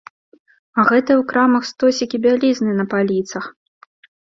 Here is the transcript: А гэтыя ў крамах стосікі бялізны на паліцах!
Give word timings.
А 0.77 0.85
гэтыя 0.91 1.17
ў 1.19 1.23
крамах 1.33 1.63
стосікі 1.73 2.21
бялізны 2.25 2.71
на 2.81 2.89
паліцах! 2.97 3.45